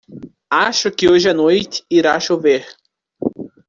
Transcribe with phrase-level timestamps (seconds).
[0.49, 2.65] Acho que hoje a noite irá chover